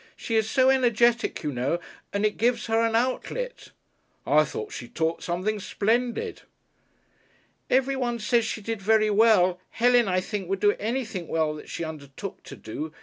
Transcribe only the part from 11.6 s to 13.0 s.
she undertook to do.